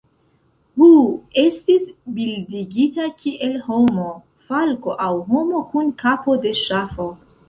[0.77, 0.87] Hu
[1.41, 1.83] estis
[2.15, 4.05] bildigita kiel homo,
[4.47, 7.07] falko aŭ homo kun kapo de ŝafo.